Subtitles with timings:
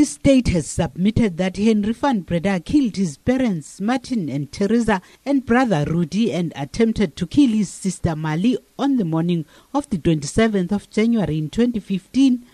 [0.00, 5.44] The state has submitted that Henry van Breda killed his parents, Martin and Teresa, and
[5.44, 9.44] brother Rudi, and attempted to kill his sister Marli on the morning
[9.74, 12.46] of the 27th of January in 2015.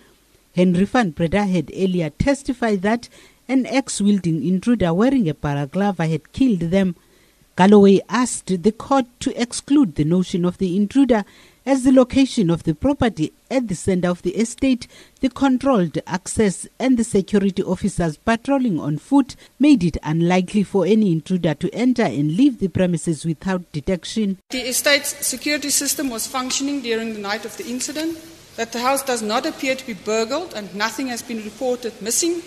[0.57, 3.09] Henry van Breda had earlier testified that
[3.47, 6.97] an axe-wielding intruder wearing a balaclava had killed them.
[7.57, 11.25] Galloway asked the court to exclude the notion of the intruder
[11.67, 14.87] as the location of the property at the center of the estate,
[15.21, 21.11] the controlled access, and the security officers patrolling on foot made it unlikely for any
[21.11, 24.39] intruder to enter and leave the premises without detection.
[24.51, 28.17] The estate's security system was functioning during the night of the incident,
[28.55, 32.43] that the house does not appear to be burgled and nothing has been reported missing,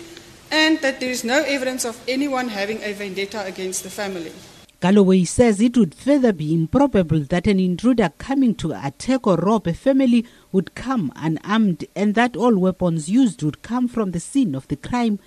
[0.50, 4.32] and that there is no evidence of anyone having a vendetta against the family.
[4.80, 9.66] Galloway says it would further be improbable that an intruder coming to attack or rob
[9.66, 14.54] a family would come unarmed and that all weapons used would come from the scene
[14.54, 15.18] of the crime.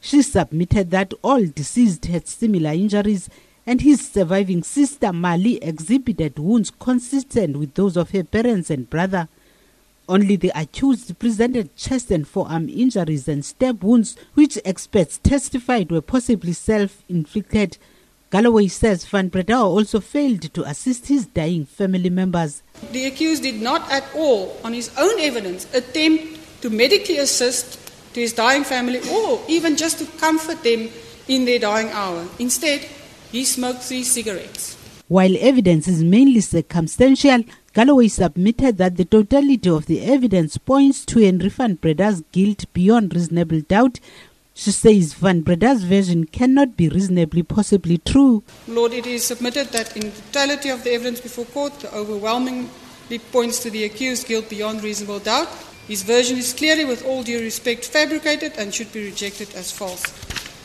[0.00, 3.30] She submitted that all deceased had similar injuries
[3.64, 9.28] and his surviving sister Marli exhibited wounds consistent with those of her parents and brother.
[10.08, 16.00] Only the accused presented chest and forearm injuries and stab wounds, which experts testified were
[16.00, 17.78] possibly self inflicted.
[18.30, 22.62] Galloway says Van Breda also failed to assist his dying family members.
[22.90, 27.78] The accused did not at all, on his own evidence, attempt to medically assist
[28.14, 30.88] to his dying family or even just to comfort them
[31.28, 32.26] in their dying hour.
[32.40, 32.80] Instead,
[33.30, 34.76] he smoked three cigarettes.
[35.06, 41.20] While evidence is mainly circumstantial, Galloway submitted that the totality of the evidence points to
[41.20, 44.00] Henry Van Breda's guilt beyond reasonable doubt
[44.56, 48.42] she says Van Breda's version cannot be reasonably possibly true.
[48.66, 53.18] Lord, it is submitted that in the totality of the evidence before court, the overwhelmingly
[53.32, 55.48] points to the accused guilt beyond reasonable doubt.
[55.86, 60.02] His version is clearly, with all due respect, fabricated and should be rejected as false.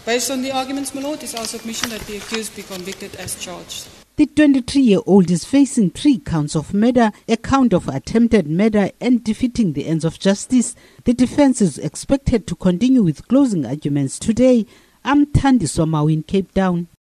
[0.06, 3.36] Based on the arguments, my Lord, is our submission that the accused be convicted as
[3.36, 3.88] charged.
[4.22, 8.92] The 23 year old is facing three counts of murder, a count of attempted murder,
[9.02, 10.76] and defeating the ends of justice.
[11.06, 14.68] The defense is expected to continue with closing arguments today.
[15.04, 16.88] I'm Thandi Somaw in Cape Town.